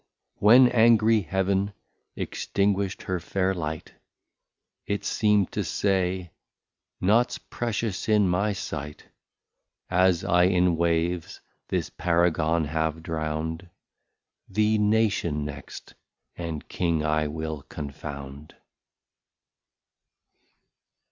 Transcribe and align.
When 0.37 0.67
angry 0.69 1.21
Heav'n 1.21 1.73
extinguisht 2.17 3.03
her 3.03 3.19
fair 3.19 3.53
Light, 3.53 3.93
It 4.87 5.05
seem'd 5.05 5.51
to 5.51 5.63
say, 5.63 6.31
Nought's 6.99 7.37
Precious 7.37 8.09
in 8.09 8.27
my 8.27 8.53
sight; 8.53 9.05
As 9.91 10.23
I 10.23 10.45
in 10.45 10.75
Waves 10.75 11.39
this 11.67 11.91
Paragon 11.91 12.65
have 12.65 13.03
drown'd, 13.03 13.69
The 14.49 14.79
Nation 14.79 15.45
next, 15.45 15.93
and 16.35 16.67
King 16.67 17.05
I 17.05 17.27
will 17.27 17.61
confound. 17.69 18.55